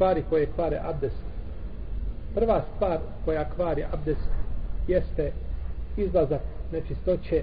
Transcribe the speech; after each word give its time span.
stvari 0.00 0.22
koje 0.30 0.46
kvare 0.46 0.80
abdest. 0.84 1.24
Prva 2.34 2.62
stvar 2.76 2.98
koja 3.24 3.50
kvari 3.50 3.84
abdest 3.92 4.28
jeste 4.88 5.32
izlazak 5.96 6.40
nečistoće. 6.72 7.42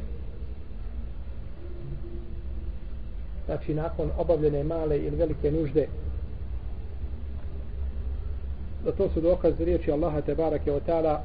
Znači 3.45 3.73
nakon 3.73 4.11
obavljene 4.17 4.63
male 4.63 4.97
ili 4.97 5.15
velike 5.15 5.51
nužde. 5.51 5.87
Da 8.85 8.91
to 8.91 9.09
su 9.09 9.21
dokaz 9.21 9.53
riječi 9.59 9.91
Allaha 9.91 10.21
te 10.21 10.35
barake 10.35 10.71
o 10.71 10.79
ta'ala 10.79 11.17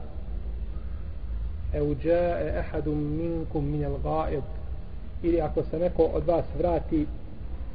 euđae 1.73 2.59
ehadum 2.59 3.17
minkum 3.17 3.71
minel 3.71 3.97
gaid 4.03 4.45
ili 5.23 5.41
ako 5.41 5.63
se 5.63 5.79
neko 5.79 6.03
od 6.03 6.27
vas 6.27 6.45
vrati 6.59 7.07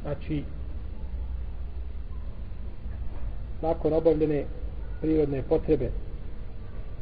znači 0.03 0.43
nakon 3.61 3.93
obavljene 3.93 4.43
prirodne 5.01 5.43
potrebe 5.49 5.89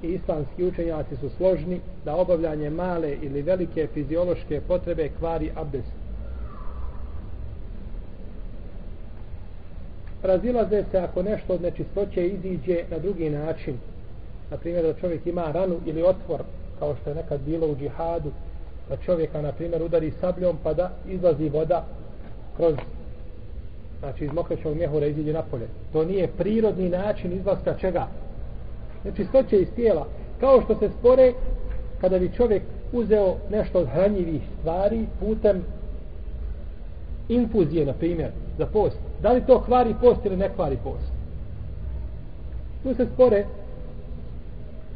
i 0.03 0.07
islamski 0.07 0.63
učenjaci 0.63 1.15
su 1.15 1.29
složni 1.29 1.79
da 2.05 2.15
obavljanje 2.15 2.69
male 2.69 3.17
ili 3.21 3.41
velike 3.41 3.87
fiziološke 3.93 4.61
potrebe 4.67 5.09
kvari 5.19 5.51
abdest. 5.55 5.91
Razilaze 10.23 10.83
se 10.91 10.97
ako 10.97 11.23
nešto 11.23 11.53
od 11.53 11.61
nečistoće 11.61 12.27
iziđe 12.27 12.83
na 12.91 12.99
drugi 12.99 13.29
način. 13.29 13.77
Na 14.51 14.57
primjer 14.57 14.83
da 14.83 14.93
čovjek 14.93 15.25
ima 15.25 15.51
ranu 15.51 15.79
ili 15.85 16.03
otvor, 16.03 16.43
kao 16.79 16.95
što 16.95 17.09
je 17.09 17.15
nekad 17.15 17.41
bilo 17.41 17.67
u 17.67 17.75
džihadu, 17.75 18.31
da 18.89 18.97
čovjeka, 18.97 19.41
na 19.41 19.51
primjer, 19.51 19.83
udari 19.83 20.11
sabljom 20.21 20.57
pa 20.63 20.73
da 20.73 20.91
izlazi 21.07 21.49
voda 21.49 21.85
kroz 22.57 22.75
znači 23.99 24.25
iz 24.25 24.33
mokrećog 24.33 24.77
mjehura 24.77 25.05
iziđe 25.05 25.33
napolje. 25.33 25.67
To 25.93 26.05
nije 26.05 26.27
prirodni 26.27 26.89
način 26.89 27.33
izlaska 27.33 27.73
čega? 27.77 28.07
Nečistoće 29.03 29.57
iz 29.57 29.67
tijela. 29.75 30.07
Kao 30.39 30.61
što 30.61 30.75
se 30.79 30.89
spore 30.99 31.33
kada 32.01 32.19
bi 32.19 32.31
čovjek 32.37 32.63
uzeo 32.93 33.35
nešto 33.49 33.79
od 33.79 33.87
hranjivih 33.87 34.41
stvari 34.59 35.05
putem 35.19 35.63
infuzije, 37.29 37.85
na 37.85 37.93
primjer, 37.93 38.29
za 38.57 38.65
post. 38.65 38.97
Da 39.21 39.31
li 39.31 39.45
to 39.45 39.61
kvari 39.61 39.95
post 40.01 40.25
ili 40.25 40.37
ne 40.37 40.49
kvari 40.55 40.77
post? 40.83 41.11
Tu 42.83 42.93
se 42.93 43.05
spore 43.13 43.45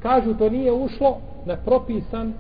kažu 0.01 0.33
to 0.33 0.49
nije 0.49 0.71
ušlo 0.71 1.17
na 1.45 1.55
propisan 1.55 2.33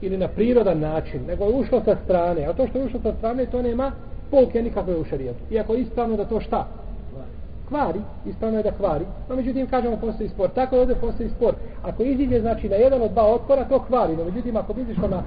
ili 0.00 0.18
na 0.18 0.28
prirodan 0.28 0.80
način, 0.80 1.20
nego 1.26 1.44
je 1.44 1.54
ušlo 1.54 1.82
sa 1.84 1.96
strane. 2.04 2.44
A 2.44 2.52
to 2.52 2.66
što 2.66 2.78
je 2.78 2.84
ušlo 2.84 3.00
sa 3.02 3.12
strane, 3.18 3.46
to 3.46 3.62
nema 3.62 3.92
pouke 4.30 4.62
nikakve 4.62 4.96
u 4.96 5.04
šarijetu. 5.04 5.40
Iako 5.50 5.74
je 5.74 5.80
ispravno 5.80 6.16
da 6.16 6.24
to 6.24 6.40
šta? 6.40 6.66
Kvari, 7.68 8.00
ispravno 8.26 8.58
je 8.58 8.62
da 8.62 8.72
kvari. 8.72 9.04
No 9.28 9.36
međutim, 9.36 9.66
kažemo, 9.66 9.96
postoji 9.96 10.28
spor. 10.28 10.50
Tako 10.50 10.76
je 10.76 10.80
ovdje 10.80 10.96
postoji 10.96 11.28
spor. 11.28 11.54
Ako 11.82 12.02
iziđe, 12.02 12.40
znači, 12.40 12.68
na 12.68 12.76
jedan 12.76 13.02
od 13.02 13.10
dva 13.10 13.26
otpora, 13.26 13.64
to 13.64 13.78
kvari. 13.78 14.16
No 14.16 14.24
međutim, 14.24 14.56
ako 14.56 14.74
bi 14.74 14.82
izišlo 14.82 15.08
na 15.08 15.22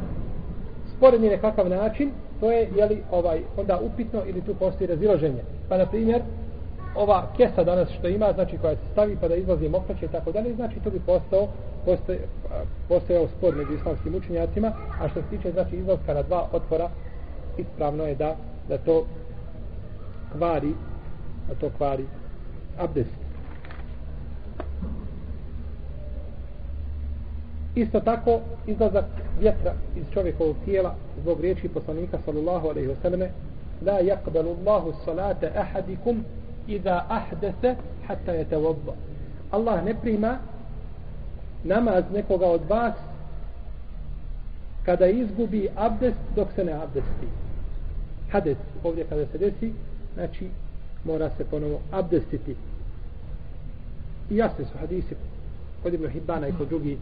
sporedni 0.98 1.30
nekakav 1.30 1.70
način, 1.70 2.12
to 2.40 2.52
je, 2.52 2.70
jeli, 2.76 3.04
ovaj, 3.12 3.42
onda 3.58 3.80
upitno 3.80 4.22
ili 4.26 4.42
tu 4.42 4.56
postoji 4.56 4.88
raziloženje. 4.88 5.44
Pa, 5.70 5.78
na 5.78 5.86
primjer, 5.86 6.22
ova 6.96 7.28
kesa 7.38 7.64
danas 7.64 7.90
što 7.90 8.08
ima, 8.08 8.34
znači 8.34 8.58
koja 8.58 8.76
se 8.76 8.82
stavi 8.92 9.18
pa 9.22 9.28
da 9.28 9.36
izlazi 9.36 9.70
mokraće 9.70 10.06
i 10.06 10.10
tako 10.10 10.32
dalje, 10.32 10.54
znači 10.56 10.80
to 10.84 10.90
bi 10.90 11.00
postao, 11.00 11.48
postoje, 11.86 12.20
postojao 12.88 13.28
spor 13.28 13.56
među 13.56 13.74
islamskim 13.74 14.16
učenjacima, 14.16 14.72
a 15.02 15.10
što 15.10 15.22
se 15.22 15.28
tiče 15.30 15.52
znači 15.52 15.76
izlaska 15.76 16.14
na 16.14 16.22
dva 16.22 16.48
otvora, 16.52 16.90
ispravno 17.58 18.04
je 18.04 18.16
da 18.16 18.36
da 18.70 18.78
to 18.78 19.06
kvari 20.32 20.74
da 21.48 21.56
to 21.56 21.70
kvari 21.78 22.06
abdest. 22.80 23.24
Isto 27.76 28.00
tako 28.00 28.40
izlazak 28.68 29.06
vjetra 29.40 29.74
iz 29.96 30.04
čovjekovog 30.14 30.56
tijela 30.66 30.96
zbog 31.22 31.42
riječi 31.42 31.68
poslanika 31.68 32.18
sallallahu 32.26 32.68
alaihi 32.68 32.88
wa 32.88 32.96
selleme 33.02 33.30
la 33.86 34.00
yakbalu 34.00 34.56
Allahu 34.60 34.94
salata 35.06 35.48
ahadikum 35.56 36.26
iza 36.68 37.04
ahdese 37.10 37.76
hatta 38.08 38.32
je 38.32 38.46
te 38.46 38.56
Allah 39.52 39.84
ne 39.84 39.96
prima 40.02 40.38
namaz 41.64 42.04
nekoga 42.14 42.46
od 42.46 42.62
vas 42.70 42.94
kada 44.86 45.08
izgubi 45.08 45.70
abdest 45.76 46.20
dok 46.36 46.48
se 46.56 46.64
ne 46.64 46.74
abdesti 46.74 47.28
hades 48.34 48.58
ovdje 48.84 49.06
kada 49.10 49.26
se 49.26 49.38
desi 49.38 49.74
znači 50.14 50.48
mora 51.04 51.30
se 51.38 51.46
ponovo 51.46 51.80
abdestiti. 51.92 52.56
I 54.30 54.38
jasne 54.38 54.66
su 54.66 54.78
hadisi 54.78 55.16
kod 55.84 55.94
Ibn 55.94 56.10
Hibbana 56.10 56.48
i 56.48 56.54
kod 56.58 56.68
drugi 56.68 56.98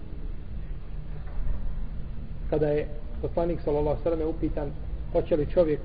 kada 2.50 2.68
je 2.68 2.88
poslanik 3.22 3.59
sallallahu 3.64 4.03
sallam 4.03 4.30
upitan 4.30 4.72
hoće 5.12 5.36
li 5.36 5.52
čovjek 5.53 5.80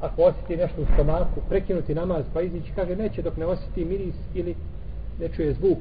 ako 0.00 0.22
osjeti 0.22 0.56
nešto 0.56 0.82
u 0.82 0.86
stomaku 0.94 1.40
prekinuti 1.48 1.94
namaz 1.94 2.24
pa 2.34 2.40
izići 2.40 2.72
kaže 2.74 2.96
neće 2.96 3.22
dok 3.22 3.36
ne 3.36 3.46
osjeti 3.46 3.84
miris 3.84 4.14
ili 4.34 4.54
ne 5.20 5.28
čuje 5.28 5.54
zvuk. 5.54 5.78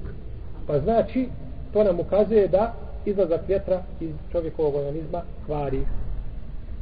Pa 0.68 0.80
znači 0.80 1.28
to 1.74 1.84
nam 1.84 2.00
ukazuje 2.00 2.48
da 2.48 2.74
izlazak 3.06 3.48
vjetra 3.48 3.84
iz 4.00 4.12
čovjekovog 4.32 4.76
organizma 4.76 5.22
kvari 5.46 5.86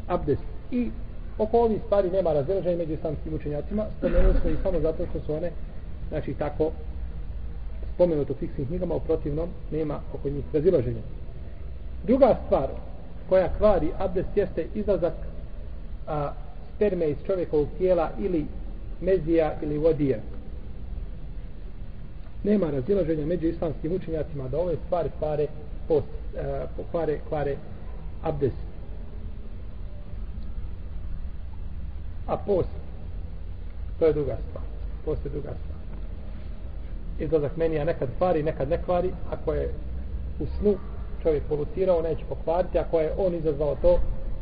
abdest. 0.07 0.43
I 0.71 0.89
Oko 1.41 1.57
ovih 1.57 1.81
stvari 1.85 2.11
nema 2.11 2.33
razilaženja 2.33 2.77
među 2.77 2.93
islamskim 2.93 3.33
učenjacima, 3.33 3.85
spomenuli 3.97 4.39
smo 4.41 4.49
i 4.49 4.55
samo 4.63 4.79
zato 4.79 5.05
što 5.05 5.19
su 5.19 5.33
one, 5.33 5.51
znači 6.09 6.33
tako, 6.33 6.71
spomenuto 7.93 8.33
u 8.33 8.35
fiksnim 8.35 8.67
knjigama, 8.67 8.95
u 8.95 8.99
protivnom 8.99 9.49
nema 9.71 9.99
oko 10.13 10.29
njih 10.29 10.45
razilaženja. 10.53 11.01
Druga 12.03 12.37
stvar 12.45 12.67
koja 13.29 13.53
kvari 13.57 13.87
abdest 13.97 14.29
jeste 14.35 14.65
izlazak 14.75 15.13
a, 16.07 16.31
sperme 16.75 17.09
iz 17.09 17.17
čovjekovog 17.25 17.67
tijela 17.77 18.09
ili 18.19 18.45
mezija 19.01 19.55
ili 19.61 19.77
vodija. 19.77 20.17
Nema 22.43 22.71
razilaženja 22.71 23.25
među 23.25 23.47
islamskim 23.47 23.95
učenjacima 23.95 24.47
da 24.47 24.57
ove 24.59 24.75
stvari 24.85 25.09
kvare, 25.19 25.47
post, 25.87 26.07
a, 26.37 26.65
kvare, 26.91 27.19
kvare 27.29 27.55
abdest. 28.23 28.70
A 32.31 32.37
post, 32.37 32.69
to 33.99 34.05
je 34.05 34.13
druga 34.13 34.37
stvar. 34.49 34.63
Post 35.05 35.25
je 35.25 35.31
druga 35.31 35.49
stvar. 35.49 35.79
Izlazak 37.19 37.57
menija 37.57 37.83
nekad 37.85 38.09
kvari, 38.17 38.43
nekad 38.43 38.69
ne 38.69 38.83
kvari. 38.83 39.11
Ako 39.31 39.53
je 39.53 39.73
u 40.39 40.45
snu 40.45 40.75
čovjek 41.23 41.43
polutirao, 41.49 42.01
neće 42.01 42.25
pokvariti. 42.29 42.79
Ako 42.79 42.99
je 42.99 43.13
on 43.17 43.35
izazvao 43.35 43.75
to, 43.81 43.99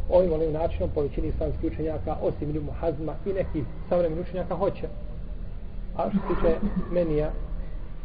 ovim 0.09 0.33
onim 0.33 0.53
načinom, 0.53 0.89
po 0.95 1.01
većini 1.01 1.28
islamskih 1.28 1.72
učenjaka, 1.72 2.16
osim 2.22 2.51
ljumu 2.51 2.72
hazma 2.72 3.13
i 3.25 3.33
nekih 3.33 3.63
savremenih 3.89 4.25
učenjaka, 4.28 4.55
hoće. 4.55 4.88
A 5.97 6.09
što 6.09 6.19
se 6.19 6.35
tiče 6.35 6.55
menija 6.91 7.31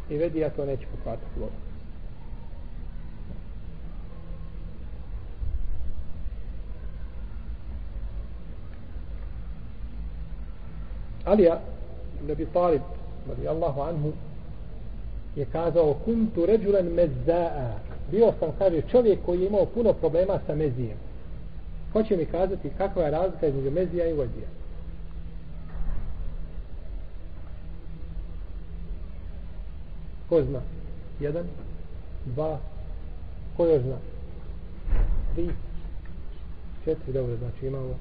i 0.09 0.17
vedija, 0.17 0.49
to 0.49 0.65
neće 0.65 0.85
pokvariti 0.95 1.25
Alija 11.25 11.59
ibn 12.21 12.31
Abi 12.31 12.45
Talib 12.45 12.81
radijallahu 13.29 13.81
anhu 13.81 14.11
je 15.35 15.45
kazao 15.45 15.93
kuntu 16.05 16.45
ređulen 16.45 16.93
mezzaa. 16.93 17.79
Bio 18.11 18.33
sam 18.39 18.49
kaže 18.57 18.81
čovjek 18.91 19.19
koji 19.25 19.41
je 19.41 19.47
imao 19.47 19.65
puno 19.65 19.93
problema 19.93 20.39
sa 20.47 20.55
mezijem. 20.55 20.97
Hoće 21.93 22.17
mi 22.17 22.25
kazati 22.25 22.69
kakva 22.77 23.03
je 23.03 23.11
razlika 23.11 23.47
između 23.47 23.71
mezija 23.71 24.07
i 24.07 24.13
vodija 24.13 24.47
ko 30.29 30.43
zna? 30.43 30.61
Jedan 31.19 31.45
dva 32.25 32.59
ko 33.57 33.65
još 33.65 33.81
zna? 33.81 33.97
Tri 35.35 35.49
četiri 36.85 37.13
dobro 37.13 37.37
znači 37.37 37.67
imamo 37.67 37.95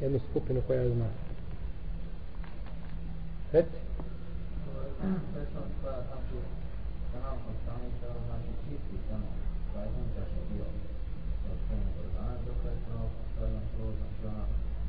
jednu 0.00 0.20
skupinu 0.30 0.60
koja 0.66 0.88
zna. 0.88 1.06
Reci. 3.52 3.68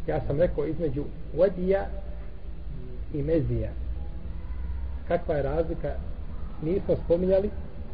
Ja 0.08 0.22
sam 0.28 0.40
rekao 0.40 0.66
između 0.66 1.04
vodija 1.38 1.88
i 3.14 3.24
mezija. 3.24 3.70
Kakva 5.08 5.36
je 5.36 5.44
razlika? 5.44 5.96
Nismo 6.62 6.96
spominjali 7.06 7.50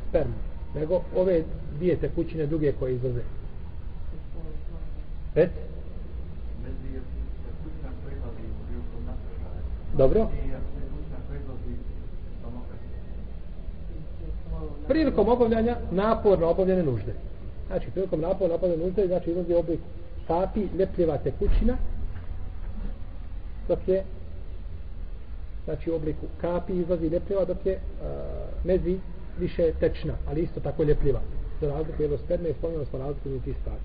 spermu, 0.10 0.34
nego 0.76 1.02
ove 1.16 1.44
dvije 1.78 1.98
tekućine 1.98 2.46
druge 2.46 2.74
koje 2.80 2.96
izlaze. 2.96 3.22
Reci. 5.36 5.60
Dobro. 9.98 10.30
Prilikom 14.90 15.30
obavljanja 15.30 15.76
naporno 15.92 16.48
obavljene 16.48 16.84
nužde. 16.84 17.14
Znači, 17.68 17.92
prilikom 17.92 18.22
naporno 18.22 18.56
obavljene 18.56 18.84
nužde, 18.84 19.08
znači 19.08 19.30
izlazi 19.30 19.54
oblik 19.54 19.80
kapi, 20.28 20.68
ljepljiva 20.78 21.18
tekućina, 21.18 21.78
dok 23.68 23.88
je 23.88 24.04
znači 25.66 25.92
u 25.92 25.96
obliku 25.96 26.26
kapi 26.42 26.74
izlazi 26.74 27.08
ljepljiva, 27.08 27.46
dok 27.46 27.66
je 27.66 27.74
uh, 27.76 28.08
mezi 28.66 29.00
više 29.40 29.72
tečna, 29.80 30.14
ali 30.28 30.42
isto 30.42 30.60
tako 30.60 30.84
ljepljiva. 30.84 31.20
Za 31.62 31.68
razliku 31.68 32.02
jedno 32.02 32.18
sperme 32.18 32.50
i 32.50 32.54
spomenuli 32.54 32.86
smo 32.86 33.00
razliku 33.00 33.30
u 33.30 33.40
tih 33.40 33.56
stvari. 33.62 33.80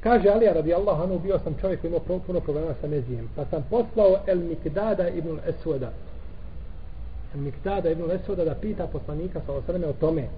Kaže 0.00 0.28
Alija 0.28 0.52
radijallahu 0.52 1.02
anhu, 1.02 1.18
bio 1.18 1.38
sam 1.38 1.54
čovjek 1.60 1.80
koji 1.80 1.88
imao 1.88 2.20
puno 2.26 2.40
problema 2.40 2.74
sa 2.80 2.86
mezijem. 2.86 3.28
Pa 3.36 3.44
sam 3.44 3.64
poslao 3.70 4.18
El 4.26 4.38
Mikdada 4.38 5.08
ibn 5.08 5.38
Eswada. 5.48 5.90
Miktada 7.34 7.90
ibn 7.90 8.02
Lesoda 8.02 8.44
da 8.44 8.54
pita 8.54 8.86
poslanika 8.86 9.40
sa 9.46 9.52
osrme 9.52 9.86
o 9.86 9.92
tome. 9.92 10.28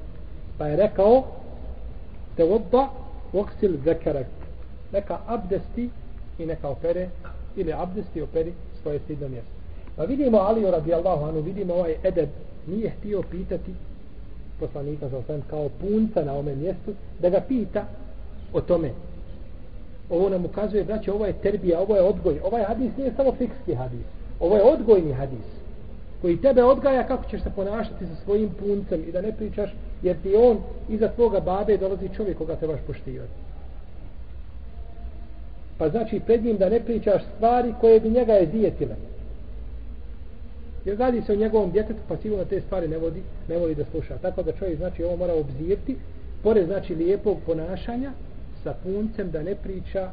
Pa 0.58 0.66
je 0.66 0.76
rekao, 0.76 1.24
te 2.36 2.44
odba 2.44 2.88
voksil 3.32 3.76
zekarak. 3.84 4.26
Neka 4.92 5.18
abdesti 5.26 5.90
i 6.38 6.46
neka 6.46 6.68
opere, 6.68 7.08
ili 7.56 7.72
abdesti 7.72 8.22
operi 8.22 8.52
svoje 8.82 8.98
stidno 8.98 9.28
mjesto. 9.28 9.50
Pa 9.96 10.04
vidimo 10.04 10.38
Aliju 10.38 10.70
radijallahu 10.70 11.24
anu, 11.24 11.40
vidimo 11.40 11.74
ovaj 11.74 11.96
edeb, 12.02 12.28
nije 12.66 12.90
htio 12.90 13.22
pitati 13.30 13.74
poslanika 14.60 15.10
sa 15.10 15.16
osrme 15.16 15.42
kao 15.50 15.68
punca 15.80 16.24
na 16.24 16.34
ome 16.34 16.54
mjestu, 16.54 16.92
da 17.20 17.30
ga 17.30 17.40
pita 17.40 17.84
o 18.52 18.60
tome 18.60 18.90
ovo 20.10 20.28
nam 20.28 20.44
ukazuje, 20.44 20.84
braće, 20.84 21.12
ovo 21.12 21.26
je 21.26 21.32
terbija, 21.32 21.80
ovo 21.80 21.96
je 21.96 22.02
odgoj. 22.02 22.40
Ovaj 22.44 22.64
hadis 22.64 22.96
nije 22.96 23.12
samo 23.16 23.32
fikski 23.32 23.74
hadis. 23.74 24.06
Ovo 24.40 24.56
je 24.56 24.62
odgojni 24.62 25.12
hadis. 25.12 25.46
Koji 26.20 26.36
tebe 26.36 26.64
odgaja 26.64 27.06
kako 27.06 27.30
ćeš 27.30 27.42
se 27.42 27.50
ponašati 27.56 28.06
sa 28.06 28.14
svojim 28.24 28.50
puncem 28.50 29.04
i 29.08 29.12
da 29.12 29.20
ne 29.20 29.32
pričaš, 29.32 29.70
jer 30.02 30.16
ti 30.22 30.34
on 30.36 30.58
iza 30.88 31.08
tvoga 31.08 31.40
babe 31.40 31.76
dolazi 31.76 32.08
čovjek 32.16 32.38
koga 32.38 32.56
trebaš 32.56 32.80
poštivati. 32.86 33.32
Pa 35.78 35.88
znači 35.88 36.20
pred 36.26 36.44
njim 36.44 36.56
da 36.56 36.68
ne 36.68 36.80
pričaš 36.80 37.22
stvari 37.36 37.74
koje 37.80 38.00
bi 38.00 38.10
njega 38.10 38.38
ezijetile. 38.40 38.96
Jer 40.84 40.98
radi 40.98 41.22
se 41.22 41.32
o 41.32 41.36
njegovom 41.36 41.70
djetetu, 41.70 42.00
pa 42.08 42.16
sigurno 42.16 42.44
te 42.44 42.60
stvari 42.60 42.88
ne 42.88 42.98
vodi, 42.98 43.22
ne 43.48 43.58
voli 43.58 43.74
da 43.74 43.84
sluša. 43.84 44.18
Tako 44.18 44.42
da 44.42 44.52
čovjek 44.52 44.78
znači 44.78 45.04
ovo 45.04 45.16
mora 45.16 45.34
obzirti, 45.34 45.96
pored 46.42 46.66
znači 46.66 46.94
lijepog 46.94 47.38
ponašanja, 47.46 48.12
sa 48.64 48.74
puncem 48.82 49.30
da 49.30 49.42
ne 49.42 49.54
priča 49.54 50.10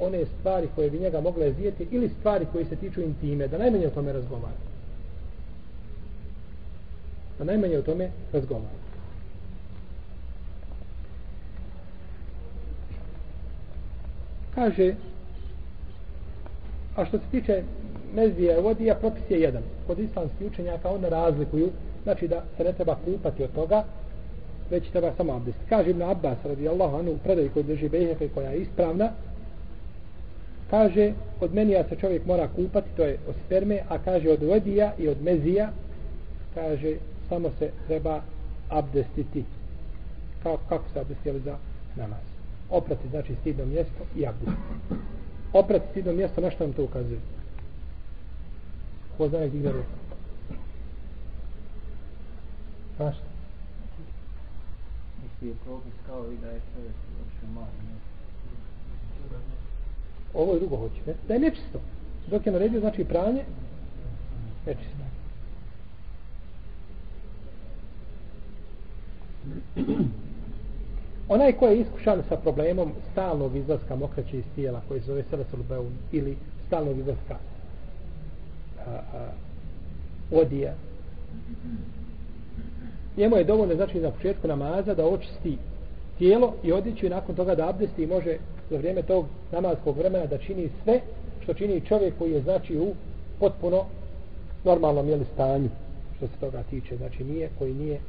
one 0.00 0.24
stvari 0.38 0.68
koje 0.74 0.90
bi 0.90 0.98
njega 0.98 1.20
mogle 1.20 1.52
zijeti 1.52 1.86
ili 1.90 2.10
stvari 2.18 2.46
koje 2.52 2.64
se 2.64 2.76
tiču 2.76 3.00
intime, 3.00 3.48
da 3.48 3.58
najmanje 3.58 3.86
o 3.86 3.90
tome 3.90 4.12
razgovara. 4.12 4.73
Da 7.38 7.44
najmanje 7.44 7.78
o 7.78 7.82
tome 7.82 8.10
razgovara. 8.32 8.84
Kaže, 14.54 14.94
a 16.96 17.04
što 17.04 17.18
se 17.18 17.24
tiče 17.30 17.62
mezije 18.14 18.60
vodija, 18.60 18.94
propis 18.94 19.22
je 19.30 19.40
jedan. 19.40 19.62
Kod 19.86 19.98
islamskih 19.98 20.46
učenjaka 20.46 20.90
onda 20.90 21.08
razlikuju, 21.08 21.70
znači 22.02 22.28
da 22.28 22.44
se 22.56 22.64
ne 22.64 22.72
treba 22.72 22.96
kupati 23.04 23.44
od 23.44 23.52
toga, 23.52 23.84
već 24.70 24.90
treba 24.90 25.12
samo 25.16 25.32
abdest. 25.32 25.58
Kaže 25.68 25.90
Ibn 25.90 26.02
Abbas 26.02 26.38
radijallahu 26.44 26.96
anhu 26.96 27.12
u 27.12 27.18
predaju 27.18 27.50
koji 27.50 27.64
drži 27.64 27.88
Bejhefe 27.88 28.28
koja 28.28 28.50
je 28.50 28.60
ispravna, 28.60 29.10
kaže 30.70 31.12
od 31.40 31.54
menija 31.54 31.84
se 31.88 31.96
čovjek 31.96 32.26
mora 32.26 32.48
kupati, 32.56 32.88
to 32.96 33.02
je 33.02 33.18
od 33.28 33.34
sperme, 33.46 33.80
a 33.88 33.98
kaže 33.98 34.30
od 34.30 34.42
vodija 34.42 34.92
i 34.98 35.08
od 35.08 35.22
mezija, 35.22 35.70
kaže 36.54 36.96
samo 37.28 37.50
se 37.58 37.70
treba 37.86 38.22
abdestiti. 38.68 39.44
Kako, 40.42 40.62
kako 40.68 40.84
se 40.92 41.00
abdestili 41.00 41.40
za 41.40 41.56
namaz? 41.96 42.24
Oprati 42.70 43.08
znači 43.08 43.34
stidno 43.40 43.64
mjesto 43.66 44.04
i 44.16 44.26
abdest. 44.26 44.56
Oprati 45.52 45.86
stidno 45.90 46.12
mjesto, 46.12 46.40
na 46.40 46.50
što 46.50 46.64
vam 46.64 46.72
to 46.72 46.84
ukazuje? 46.84 47.20
Ko 49.16 49.28
zna 49.28 49.38
nek 49.38 49.52
digne 49.52 49.72
ruku? 49.72 49.88
Na 52.98 53.12
što? 53.12 53.34
isti 55.44 55.46
je 55.46 55.54
propis 55.64 55.92
kao 56.06 56.32
i 56.32 56.36
da 56.36 56.48
je 56.48 56.60
čovjek 56.74 56.94
uopšte 57.18 57.46
mali. 57.54 57.68
Ovo 60.34 60.52
je 60.52 60.60
drugo 60.60 60.76
hoće. 60.76 61.00
Ne? 61.06 61.14
Da 61.28 61.34
je 61.34 61.40
nečisto. 61.40 61.80
Dok 62.30 62.46
je 62.46 62.52
naredio 62.52 62.80
znači 62.80 63.04
pranje, 63.04 63.44
nečisto. 64.66 65.03
Onaj 71.34 71.52
ko 71.52 71.66
je 71.66 71.80
iskušan 71.80 72.22
sa 72.28 72.36
problemom 72.36 72.92
stalnog 73.12 73.56
izlaska 73.56 73.96
mokraće 73.96 74.38
iz 74.38 74.44
tijela, 74.54 74.80
koji 74.88 75.00
se 75.00 75.06
zove 75.06 75.24
Selesulbeun, 75.30 75.92
ili 76.12 76.36
stalnog 76.66 76.98
izlaska 76.98 77.36
a, 78.86 78.90
a, 78.90 79.28
odija, 80.30 80.74
njemu 83.16 83.36
je 83.36 83.44
dovoljno 83.44 83.74
znači 83.74 84.00
na 84.00 84.10
početku 84.10 84.48
namaza 84.48 84.94
da 84.94 85.06
očisti 85.06 85.58
tijelo 86.18 86.54
i 86.62 86.72
odjeću 86.72 87.06
i 87.06 87.10
nakon 87.10 87.34
toga 87.34 87.54
da 87.54 87.68
abdesti 87.68 88.02
i 88.02 88.06
može 88.06 88.38
za 88.70 88.76
vrijeme 88.76 89.02
tog 89.02 89.26
namazskog 89.52 89.98
vremena 89.98 90.26
da 90.26 90.38
čini 90.38 90.70
sve 90.84 91.00
što 91.42 91.54
čini 91.54 91.80
čovjek 91.80 92.18
koji 92.18 92.32
je 92.32 92.42
znači 92.42 92.78
u 92.78 92.94
potpuno 93.38 93.84
normalnom 94.64 95.08
jeli 95.08 95.24
stanju 95.34 95.68
što 96.16 96.26
se 96.26 96.36
toga 96.40 96.62
tiče. 96.70 96.96
Znači 96.96 97.24
nije 97.24 97.50
koji 97.58 97.74
nije 97.74 98.00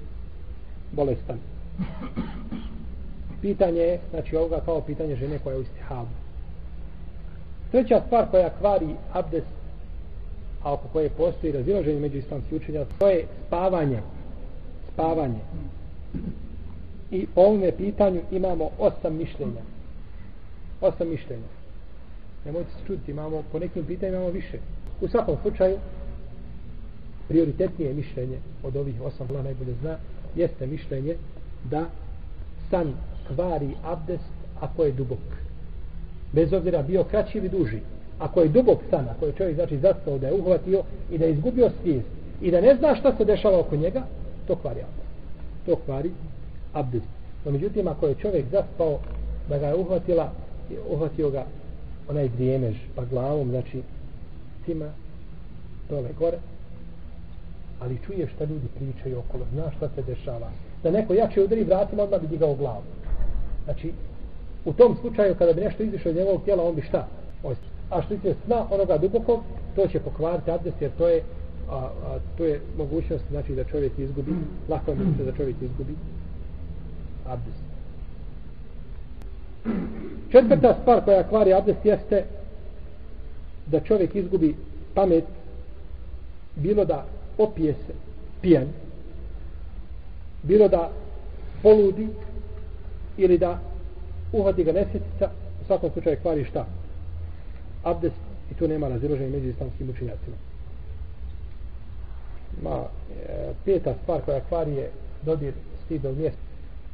bolestan 0.91 1.39
pitanje 3.45 3.81
je 3.81 3.99
znači 4.09 4.35
ovoga 4.35 4.59
kao 4.65 4.81
pitanje 4.81 5.15
žene 5.15 5.39
koja 5.39 5.53
je 5.53 5.59
u 5.59 5.61
istihabu 5.61 6.09
treća 7.71 8.01
stvar 8.05 8.25
koja 8.31 8.57
kvari 8.59 8.95
abdest 9.13 9.53
a 10.63 10.73
oko 10.73 10.87
koje 10.93 11.09
postoji 11.09 11.53
razilaženje 11.53 11.99
među 11.99 12.17
islamski 12.17 12.55
učenja 12.55 12.85
to 12.99 13.07
je 13.07 13.25
spavanje 13.47 13.99
spavanje. 14.95 15.39
I 17.11 17.27
po 17.35 17.41
ovome 17.41 17.71
pitanju 17.71 18.21
imamo 18.31 18.69
osam 18.79 19.17
mišljenja. 19.17 19.61
Osam 20.81 21.09
mišljenja. 21.09 21.49
Nemojte 22.45 22.69
se 22.71 22.87
čuditi, 22.87 23.11
imamo, 23.11 23.43
po 23.51 23.59
nekim 23.59 23.85
pitanjima 23.85 24.17
imamo 24.17 24.31
više. 24.31 24.57
U 25.01 25.07
svakom 25.07 25.37
slučaju, 25.41 25.77
prioritetnije 27.27 27.93
mišljenje 27.93 28.37
od 28.63 28.75
ovih 28.75 29.01
osam, 29.01 29.27
Allah 29.29 29.43
najbolje 29.43 29.73
zna, 29.81 29.97
jeste 30.35 30.67
mišljenje 30.67 31.15
da 31.63 31.85
san 32.69 32.93
kvari 33.27 33.69
abdest 33.83 34.29
ako 34.61 34.83
je 34.83 34.91
dubok. 34.91 35.19
Bez 36.33 36.53
obzira 36.53 36.81
bio 36.81 37.03
kraći 37.03 37.37
ili 37.37 37.49
duži. 37.49 37.79
Ako 38.19 38.41
je 38.41 38.47
dubok 38.47 38.79
san, 38.89 39.09
ako 39.09 39.25
je 39.25 39.33
čovjek 39.37 39.55
znači 39.55 39.77
zastao 39.77 40.17
da 40.17 40.27
je 40.27 40.33
uhvatio 40.33 40.83
i 41.11 41.17
da 41.17 41.25
je 41.25 41.31
izgubio 41.31 41.69
svijest 41.81 42.07
i 42.41 42.51
da 42.51 42.61
ne 42.61 42.75
zna 42.75 42.95
šta 42.95 43.17
se 43.17 43.25
dešava 43.25 43.59
oko 43.59 43.75
njega, 43.75 44.03
to 44.47 44.55
kvari 44.55 44.79
abdest. 44.81 45.09
To 45.65 45.75
kvari 45.85 46.11
abdest. 46.73 47.05
No 47.45 47.51
međutim, 47.51 47.87
ako 47.87 48.07
je 48.07 48.15
čovjek 48.15 48.45
zaspao 48.51 48.99
da 49.49 49.57
ga 49.57 49.67
je 49.67 49.75
uhvatila, 49.75 50.31
uhvatio 50.89 51.29
ga 51.29 51.45
onaj 52.09 52.27
grijemež 52.27 52.75
pa 52.95 53.05
glavom, 53.05 53.49
znači 53.49 53.81
cima 54.65 54.89
dole 55.89 56.09
gore, 56.19 56.37
ali 57.79 57.99
čuje 58.05 58.27
šta 58.35 58.43
ljudi 58.45 58.67
pričaju 58.75 59.19
okolo, 59.19 59.45
zna 59.53 59.71
šta 59.77 59.89
se 59.95 60.01
dešava. 60.01 60.49
Da 60.83 60.91
neko 60.91 61.13
jače 61.13 61.43
udari 61.43 61.63
vratima, 61.63 62.03
odmah 62.03 62.21
bi 62.21 62.27
digao 62.27 62.55
glavu. 62.55 62.83
Znači, 63.65 63.93
u 64.65 64.73
tom 64.73 64.97
slučaju, 65.01 65.35
kada 65.35 65.53
bi 65.53 65.61
nešto 65.61 65.83
izišlo 65.83 66.11
iz 66.11 66.17
njegovog 66.17 66.43
tijela, 66.43 66.63
on 66.63 66.75
bi 66.75 66.81
šta? 66.81 67.07
A 67.89 68.01
što 68.01 68.17
se 68.17 68.35
sna 68.45 68.65
onoga 68.71 68.97
dubokog, 68.97 69.39
to 69.75 69.87
će 69.87 69.99
pokvariti 69.99 70.51
abdest, 70.51 70.81
jer 70.81 70.91
to 70.97 71.07
je 71.07 71.23
a, 71.69 71.75
a 71.75 72.19
to 72.37 72.45
je 72.45 72.61
mogućnost 72.77 73.23
znači 73.29 73.55
da 73.55 73.63
čovjek 73.63 73.99
izgubi 73.99 74.31
lako 74.69 74.91
je 74.91 74.97
da 75.25 75.31
čovjek 75.31 75.55
izgubi 75.61 75.95
abdest 77.25 77.57
četvrta 80.31 80.77
stvar 80.81 81.05
koja 81.05 81.27
kvari 81.29 81.53
abdest 81.53 81.85
jeste 81.85 82.25
da 83.65 83.79
čovjek 83.79 84.15
izgubi 84.15 84.55
pamet 84.93 85.23
bilo 86.55 86.85
da 86.85 87.05
opije 87.37 87.73
se 87.73 87.93
pijan 88.41 88.67
bilo 90.43 90.67
da 90.67 90.91
poludi 91.63 92.07
ili 93.17 93.37
da 93.37 93.59
uhvati 94.33 94.63
ga 94.63 94.71
nesjetica 94.71 95.29
u 95.61 95.65
svakom 95.65 95.89
slučaju 95.93 96.17
kvari 96.21 96.45
šta 96.45 96.65
abdest 97.83 98.21
i 98.51 98.53
tu 98.53 98.67
nema 98.67 98.87
raziloženja 98.87 99.29
među 99.29 99.49
islamskim 99.49 99.89
učinjacima 99.89 100.35
ma 102.61 102.83
e, 103.27 103.53
peta 103.65 103.93
stvar 104.03 104.21
koja 104.21 104.39
kvari 104.39 104.75
je 104.75 104.89
dodir 105.25 105.53
stidnog 105.85 106.17
mjesta. 106.17 106.39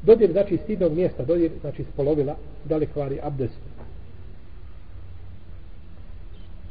Dodir 0.03 0.31
znači 0.31 0.57
stidnog 0.57 0.93
mjesta, 0.93 1.25
dodir 1.25 1.51
znači 1.61 1.83
spolovila, 1.93 2.35
da 2.65 2.77
li 2.77 2.87
kvari 2.87 3.19
abdest. 3.23 3.59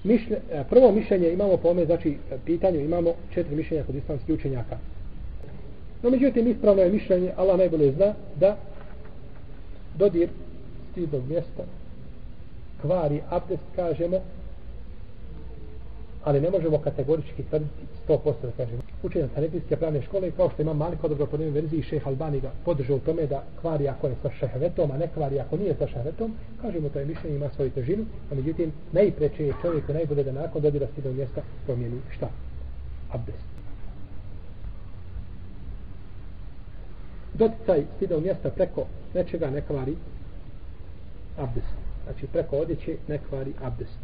Mišlje, 0.04 0.36
e, 0.52 0.64
prvo 0.70 0.92
mišljenje 0.92 1.32
imamo 1.32 1.56
po 1.56 1.68
ome, 1.68 1.84
znači 1.86 2.10
e, 2.30 2.38
pitanju 2.46 2.80
imamo 2.80 3.14
četiri 3.34 3.56
mišljenja 3.56 3.84
kod 3.84 3.94
islamskih 3.94 4.34
učenjaka. 4.34 4.78
No 6.02 6.10
međutim, 6.10 6.46
ispravno 6.46 6.82
je 6.82 6.92
mišljenje, 6.92 7.32
Allah 7.36 7.58
najbolje 7.58 7.92
zna, 7.92 8.14
da 8.40 8.56
dodir 10.00 10.28
stidnog 10.90 11.28
mjesta 11.28 11.62
kvari 12.80 13.20
abdest, 13.30 13.62
kažemo, 13.76 14.20
ali 16.24 16.40
ne 16.40 16.50
možemo 16.50 16.78
kategorički 16.78 17.42
tvrditi 17.42 17.84
100% 18.08 18.34
da 18.42 18.50
kažemo. 18.56 18.82
Učenje 19.02 19.28
sanepijske 19.34 19.76
pravne 19.76 20.02
škole, 20.02 20.30
kao 20.30 20.50
što 20.50 20.62
ima 20.62 20.72
mali 20.72 20.96
kod 20.96 21.10
dobro 21.10 21.26
po 21.26 21.36
verziji, 21.36 21.82
šeh 21.82 22.06
Albani 22.06 22.40
ga 22.40 22.50
podržao 22.64 22.96
u 22.96 23.00
tome 23.00 23.26
da 23.26 23.42
kvari 23.60 23.88
ako 23.88 24.06
je 24.06 24.14
sa 24.22 24.30
šehvetom, 24.40 24.90
a 24.90 24.98
ne 24.98 25.08
kvari 25.14 25.40
ako 25.40 25.56
nije 25.56 25.74
sa 25.74 25.86
šehvetom, 25.86 26.34
kažemo 26.62 26.88
to 26.88 26.98
je 26.98 27.06
mišljenje, 27.06 27.36
ima 27.36 27.48
svoju 27.56 27.70
težinu, 27.70 28.04
a 28.32 28.34
međutim, 28.34 28.72
najpreće 28.92 29.46
je 29.46 29.54
čovjek 29.62 29.88
najbolje 29.88 30.24
da 30.24 30.32
nakon 30.32 30.62
dodira 30.62 30.86
stidnog 30.92 31.14
mjesta 31.14 31.40
promijeni 31.66 32.00
šta? 32.16 32.28
Abdest. 33.12 33.59
Doticaj 37.40 37.84
stidog 37.96 38.22
mjesta 38.22 38.50
preko 38.50 38.86
nečega 39.14 39.50
ne 39.50 39.60
kvari 39.60 39.96
abdest. 41.36 41.74
Znači 42.04 42.26
preko 42.26 42.56
odjeće 42.56 42.96
ne 43.08 43.18
kvari 43.28 43.52
abdest. 43.62 43.98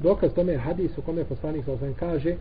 Dokaz 0.00 0.32
tome 0.34 0.52
je 0.52 0.58
hadis 0.58 0.98
u 0.98 1.02
kome 1.02 1.24
poslanik 1.24 1.64
sa 1.64 1.72
osam 1.72 1.94
kaže 1.94 2.36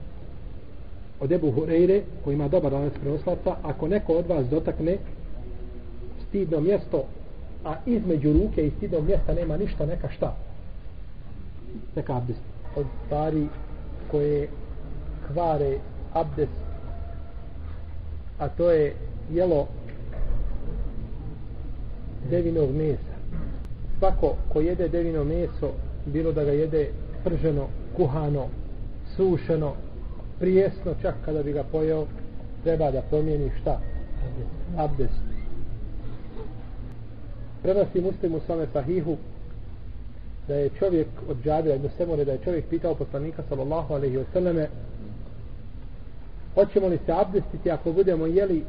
od 1.20 1.32
Ebu 1.32 1.52
Hureyre 1.52 2.02
koji 2.24 2.34
ima 2.34 2.48
dobar 2.48 2.74
lanac 2.74 2.94
prenoslaca 3.02 3.56
ako 3.64 3.88
neko 3.88 4.14
od 4.14 4.28
vas 4.28 4.48
dotakne 4.48 4.98
stidno 6.28 6.60
mjesto 6.60 7.04
a 7.66 7.76
između 7.86 8.34
ruke 8.34 8.68
i 8.68 8.72
stidnog 8.72 9.06
mjesta 9.06 9.34
nema 9.34 9.58
ništa 9.58 9.86
neka 9.86 10.10
šta 10.10 10.36
neka 11.96 12.18
abdest 12.18 12.40
od 12.76 12.86
stvari 13.06 13.48
koje 14.12 14.50
kvare 15.28 15.78
abdest 16.14 16.67
a 18.40 18.50
to 18.50 18.72
je 18.72 18.94
jelo 19.32 19.68
devinog 22.30 22.76
mesa 22.76 23.18
svako 24.00 24.36
ko 24.50 24.62
jede 24.62 24.88
devino 24.88 25.24
meso 25.24 25.72
bilo 26.06 26.32
da 26.32 26.44
ga 26.44 26.52
jede 26.52 26.90
prženo, 27.24 27.68
kuhano, 27.96 28.48
sušeno, 29.16 29.74
prijesno, 30.40 30.94
čak 31.02 31.16
kada 31.26 31.44
bi 31.44 31.52
ga 31.52 31.64
pojeo, 31.64 32.06
treba 32.64 32.92
da 32.92 33.02
promijeni 33.02 33.52
šta? 33.62 33.80
Abdest. 34.78 35.22
Prenosi 37.64 38.02
muslim 38.02 38.36
u 38.36 38.40
svome 38.46 38.68
sahihu 38.74 39.18
da 40.48 40.56
je 40.56 40.70
čovjek 40.80 41.08
od 41.30 41.38
džabira 41.44 41.74
jedno 41.74 41.90
semore 41.98 42.26
da 42.26 42.32
je 42.32 42.40
čovjek 42.44 42.66
pitao 42.70 42.96
poslanika 42.96 43.44
sallallahu 43.50 43.94
alaihi 43.94 44.18
wasallame 44.18 44.68
hoćemo 46.58 46.88
li 46.88 47.00
se 47.06 47.12
abdestiti 47.12 47.72
ako 47.72 47.92
budemo 47.92 48.26
jeli 48.26 48.64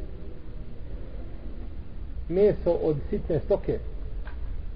meso 2.29 2.71
od 2.83 2.95
sitne 3.09 3.39
stoke? 3.45 3.79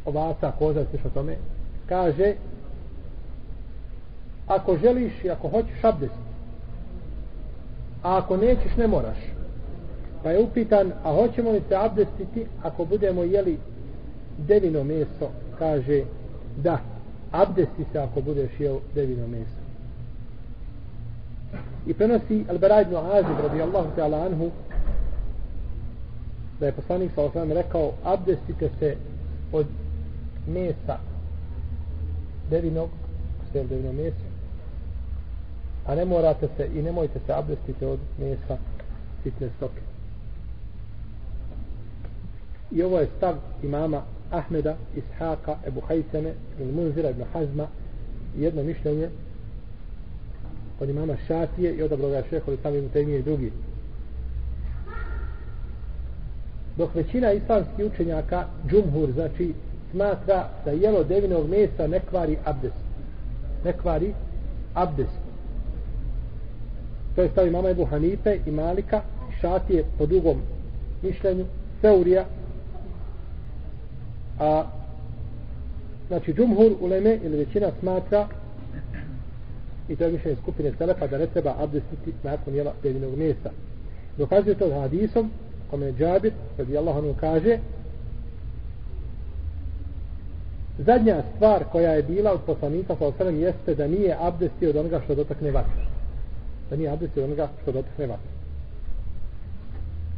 Ovaca, 0.05 0.51
koza, 0.59 0.85
sliš 0.89 0.99
što 0.99 1.09
tome. 1.09 1.35
Kaže 1.89 2.33
ako 4.47 4.77
želiš 4.77 5.13
i 5.23 5.29
ako 5.29 5.49
hoćeš 5.49 5.83
abdest 5.83 6.13
a 8.03 8.17
ako 8.17 8.37
nećeš 8.37 8.75
ne 8.77 8.87
moraš. 8.87 9.17
Pa 10.23 10.31
je 10.31 10.39
upitan 10.39 10.91
a 11.03 11.13
hoćemo 11.15 11.51
li 11.51 11.61
se 11.69 11.75
abdestiti 11.75 12.45
ako 12.63 12.85
budemo 12.85 13.23
jeli 13.23 13.57
devino 14.37 14.83
meso? 14.83 15.29
Kaže 15.59 16.03
da. 16.57 16.79
Abdesti 17.31 17.85
se 17.91 17.99
ako 17.99 18.21
budeš 18.21 18.59
jeo 18.59 18.79
devino 18.95 19.27
meso 19.27 19.62
i 21.87 21.93
prenosi 21.93 22.45
Al-Bara 22.49 22.81
ibn 22.81 22.95
Azib 22.95 23.39
radijallahu 23.43 23.95
ta'ala 23.95 24.25
anhu 24.25 24.51
da 26.59 26.65
je 26.65 26.71
poslanik 26.71 27.11
sa 27.15 27.21
osvam 27.21 27.51
rekao 27.51 27.91
abdestite 28.03 28.69
se 28.79 28.95
od 29.51 29.65
mesa 30.47 30.97
devinog 32.49 32.89
ste 33.49 33.63
devino 33.63 33.93
meso 33.93 34.33
a 35.85 35.95
ne 35.95 36.05
morate 36.05 36.47
se 36.57 36.69
i 36.75 36.81
nemojte 36.81 37.19
se 37.25 37.33
abdestiti 37.33 37.85
od 37.85 37.99
mesa 38.19 38.57
sitne 39.23 39.49
stoke. 39.57 39.81
I 42.71 42.83
ovo 42.83 42.99
je 42.99 43.09
stav 43.17 43.35
imama 43.63 44.01
Ahmeda, 44.31 44.75
Ishaka, 44.95 45.55
Ebu 45.67 45.81
Hajseme, 45.81 46.33
Ibn 46.59 46.75
Munzira, 46.75 47.09
Ibn 47.09 47.23
Hazma 47.33 47.67
jedno 48.37 48.63
mišljenje 48.63 49.09
od 50.83 50.89
imama 50.89 51.15
Šatije 51.27 51.73
i 51.73 51.83
odabro 51.83 52.09
ga 52.09 52.23
šeho 52.29 52.51
i 52.51 52.57
sami 52.63 52.81
mutemije 52.81 53.19
i 53.19 53.23
drugi. 53.23 53.51
Dok 56.77 56.95
većina 56.95 57.31
islamskih 57.31 57.85
učenjaka 57.85 58.45
džumhur 58.69 59.11
znači 59.11 59.53
smatra 59.91 60.49
da 60.65 60.71
jelo 60.71 61.03
devinog 61.03 61.49
mesa 61.49 61.87
ne 61.87 61.99
kvari 61.99 62.37
abdest. 62.45 62.75
Ne 63.65 63.73
kvari 63.73 64.13
abdest. 64.73 65.19
To 67.15 67.21
je 67.21 67.29
stavi 67.29 67.51
mama 67.51 67.69
Ebu 67.69 67.85
Hanife 67.85 68.39
i 68.45 68.51
Malika, 68.51 69.01
Šatije 69.41 69.85
po 69.97 70.05
drugom 70.05 70.41
mišljenju, 71.01 71.45
Seurija, 71.81 72.25
a 74.39 74.63
znači 76.07 76.33
Džumhur 76.33 76.71
Uleme 76.81 77.19
ili 77.23 77.37
većina 77.37 77.67
smatra 77.79 78.27
i 79.93 79.95
to 79.95 80.03
je 80.03 80.11
mišljenje 80.11 80.37
skupine 80.41 80.71
Selefa 80.77 81.07
da 81.07 81.17
ne 81.17 81.27
treba 81.27 81.55
abdestiti 81.59 82.13
nakon 82.23 82.55
jela 82.55 82.73
pedinog 82.81 83.15
mjesta. 83.17 83.49
Dokazuje 84.17 84.55
to 84.55 84.79
hadisom 84.81 85.31
kome 85.69 85.85
je 85.85 85.93
Džabir, 85.93 86.33
radi 86.57 86.77
Allah 86.77 86.97
ono 86.97 87.13
kaže 87.19 87.57
zadnja 90.77 91.23
stvar 91.35 91.63
koja 91.71 91.91
je 91.91 92.03
bila 92.03 92.33
od 92.33 92.41
poslanika 92.45 92.95
sa 92.95 93.05
osrem 93.05 93.39
jeste 93.39 93.75
da 93.75 93.87
nije 93.87 94.17
abdestio 94.19 94.69
od 94.69 94.75
onoga 94.75 95.01
što 95.05 95.15
dotakne 95.15 95.51
vatra 95.51 95.83
da 96.69 96.75
nije 96.75 96.89
abdestio 96.89 97.23
od 97.23 97.29
onoga 97.29 97.49
što 97.61 97.71
dotakne 97.71 98.07
vatra. 98.07 98.31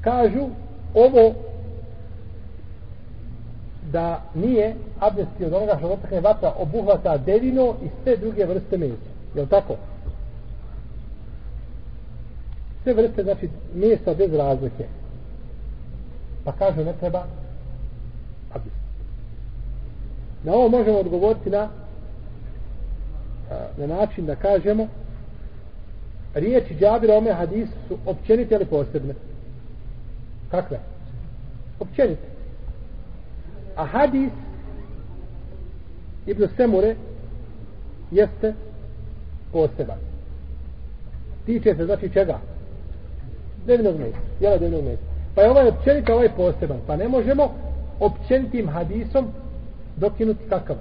Kažu 0.02 0.48
ovo 0.94 1.34
da 3.92 4.24
nije 4.34 4.76
abdestio 5.00 5.48
od 5.48 5.54
onoga 5.54 5.76
što 5.78 5.88
dotakne 5.88 6.22
vatra 6.22 6.54
obuhvata 6.58 7.18
devino 7.18 7.76
i 7.84 7.88
sve 8.04 8.18
druge 8.18 8.46
vrste 8.46 8.78
mesa. 8.78 9.15
Je 9.36 9.42
li 9.42 9.48
tako? 9.48 9.76
Sve 12.84 12.94
vrste, 12.94 13.24
znači, 13.24 13.50
mjesta 13.74 14.14
bez 14.14 14.34
razlike. 14.34 14.86
Pa 16.44 16.52
kažu 16.52 16.84
ne 16.84 16.94
treba 17.00 17.26
abdest. 18.54 18.76
Na 20.44 20.54
ovo 20.54 20.70
možemo 20.70 20.98
odgovoriti 20.98 21.50
na 21.50 21.70
na 23.78 23.88
način 23.88 24.26
da 24.26 24.36
kažemo 24.36 24.88
riječi 26.34 26.76
Džabira 26.80 27.18
ome 27.18 27.34
hadisu 27.34 27.74
su 27.88 27.98
općenite 28.06 28.56
ili 28.56 28.66
posebne? 28.66 29.14
Kakve? 30.52 30.80
Općenite. 31.80 32.28
A 33.76 33.86
hadis 33.86 34.32
Ibn 36.26 36.48
Semure 36.58 36.96
jeste 38.12 38.54
poseban. 39.56 39.98
Tiče 41.46 41.76
se 41.76 41.86
znači 41.86 42.10
čega? 42.14 42.40
Devinog 43.68 44.00
mjesta. 44.00 44.20
Jela 44.40 44.58
devinog 44.58 44.84
mjesta. 44.84 45.06
Pa 45.36 45.42
je 45.42 45.50
ovaj 45.50 45.68
općenito, 45.68 46.14
ovaj 46.14 46.30
poseban. 46.36 46.80
Pa 46.88 46.96
ne 46.96 47.08
možemo 47.08 47.54
općenitim 48.00 48.70
hadisom 48.70 49.26
dokinuti 49.98 50.50
kakav? 50.50 50.76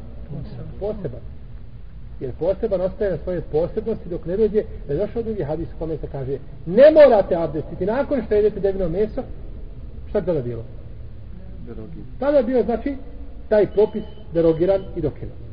Poseban. 0.81 1.21
jer 2.21 2.33
poseban 2.39 2.81
ostaje 2.81 3.11
na 3.11 3.19
svoje 3.25 3.41
posebnosti 3.41 4.09
dok 4.09 4.27
ne 4.27 4.37
dođe 4.37 4.63
da 4.89 4.95
došao 4.95 5.23
drugi 5.23 5.43
hadis 5.43 5.69
u 5.75 5.79
kome 5.79 5.97
se 5.97 6.07
kaže 6.13 6.39
ne 6.67 6.91
morate 6.91 7.37
abdestiti 7.37 7.87
nakon 7.87 8.23
što 8.27 8.35
jedete 8.35 8.61
devino 8.61 8.89
meso 8.89 9.23
šta 10.09 10.19
je 10.19 10.25
tada 10.25 10.43
bilo? 10.43 10.63
Derogiran. 11.67 12.07
tada 12.19 12.37
je 12.37 12.45
bio 12.45 12.63
znači 12.63 12.97
taj 13.49 13.67
propis 13.67 14.05
derogiran 14.33 14.83
i 14.97 15.01
dokinut 15.01 15.44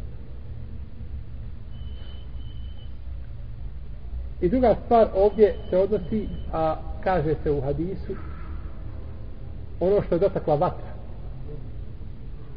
i 4.41 4.49
druga 4.49 4.75
stvar 4.85 5.07
ovdje 5.15 5.55
se 5.69 5.77
odnosi 5.77 6.27
a 6.53 6.75
kaže 7.03 7.35
se 7.43 7.51
u 7.51 7.61
hadisu 7.61 8.15
ono 9.79 10.01
što 10.01 10.15
je 10.15 10.19
dotakla 10.19 10.55
vatra 10.55 10.91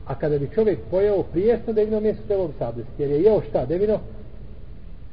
A 0.07 0.14
kada 0.14 0.38
bi 0.38 0.50
čovjek 0.55 0.79
pojeo 0.91 1.23
prijesno 1.23 1.73
devino 1.73 2.00
mjesto, 2.00 2.23
trebalo 2.26 2.49
bi 2.49 2.55
sabljesti. 2.59 3.03
Jer 3.03 3.11
je 3.11 3.23
jeo 3.23 3.43
šta? 3.49 3.67
Devino? 3.67 4.00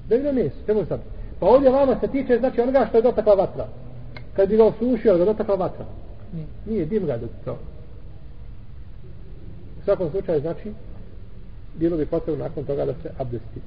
Devino 0.09 0.31
mjesto, 0.31 0.59
trebalo 0.65 0.83
bi 0.83 0.89
sabljesti. 0.89 1.11
Pa 1.39 1.45
ovdje 1.45 1.69
vama 1.69 1.99
se 1.99 2.07
tiče, 2.07 2.37
znači 2.39 2.61
onoga 2.61 2.85
što 2.89 2.97
je 2.97 3.01
dotakla 3.01 3.33
vatra. 3.33 3.67
Kad 4.35 4.49
bi 4.49 4.57
ga 4.57 4.65
osušio, 4.65 5.17
da 5.17 5.25
dotakla 5.25 5.55
vatra. 5.55 5.85
Nije, 6.33 6.47
Nije 6.65 6.85
dim 6.85 7.05
ga 7.05 7.17
dotakao. 7.17 7.57
U 9.81 9.83
svakom 9.83 10.11
slučaju, 10.11 10.41
znači, 10.41 10.73
bilo 11.75 11.97
bi 11.97 12.05
potrebno 12.05 12.43
nakon 12.43 12.63
toga 12.63 12.85
da 12.85 12.93
se 12.93 13.09
abdesti. 13.17 13.61